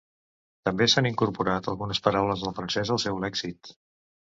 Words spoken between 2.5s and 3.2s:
francès al